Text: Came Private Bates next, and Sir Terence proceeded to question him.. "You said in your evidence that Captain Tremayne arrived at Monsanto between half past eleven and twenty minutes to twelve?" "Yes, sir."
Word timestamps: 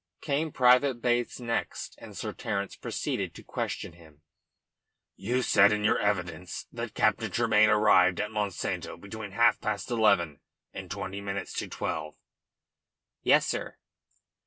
Came 0.21 0.51
Private 0.51 0.99
Bates 0.99 1.39
next, 1.39 1.93
and 1.99 2.17
Sir 2.17 2.33
Terence 2.33 2.75
proceeded 2.75 3.35
to 3.35 3.43
question 3.43 3.93
him.. 3.93 4.23
"You 5.15 5.43
said 5.43 5.71
in 5.71 5.83
your 5.83 5.99
evidence 5.99 6.65
that 6.71 6.95
Captain 6.95 7.29
Tremayne 7.29 7.69
arrived 7.69 8.19
at 8.19 8.31
Monsanto 8.31 8.97
between 8.99 9.33
half 9.33 9.61
past 9.61 9.91
eleven 9.91 10.39
and 10.73 10.89
twenty 10.89 11.21
minutes 11.21 11.53
to 11.59 11.67
twelve?" 11.67 12.15
"Yes, 13.21 13.45
sir." 13.45 13.77